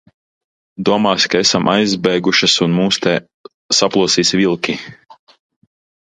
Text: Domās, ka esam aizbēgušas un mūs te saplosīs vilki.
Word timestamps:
Domās, 0.87 1.25
ka 1.33 1.41
esam 1.45 1.67
aizbēgušas 1.73 2.55
un 2.65 2.73
mūs 2.77 2.97
te 3.03 3.13
saplosīs 3.81 4.33
vilki. 4.39 4.75